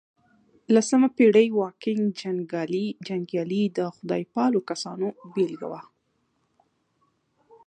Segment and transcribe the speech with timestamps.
[0.73, 2.01] لسمه پېړۍ واکینګ
[3.07, 5.81] جنګيالي د خدای پالو کسانو بېلګه وه.